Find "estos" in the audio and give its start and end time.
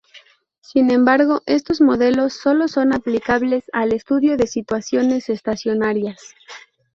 1.45-1.79